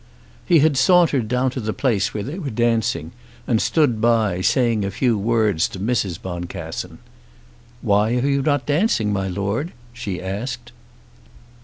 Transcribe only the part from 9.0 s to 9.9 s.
my Lord?"